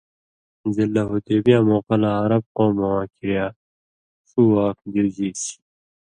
صُلح 0.75 0.97
حدیبییاں 1.11 1.63
موقع 1.69 1.95
لا 2.01 2.11
عرب 2.23 2.43
قومہ 2.55 2.85
واں 2.91 3.05
کِریا 3.15 3.45
ݜُو 4.27 4.41
واک 4.53 4.77
دیُوژیسیۡ 4.91 5.55